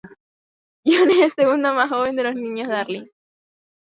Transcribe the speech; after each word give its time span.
John 0.83 1.11
es 1.11 1.17
el 1.17 1.31
segundo 1.31 1.75
más 1.75 1.87
joven 1.89 2.15
de 2.15 2.23
los 2.23 2.33
niños 2.33 2.67
Darling. 2.69 3.05